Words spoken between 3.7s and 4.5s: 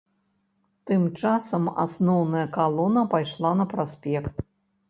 праспект.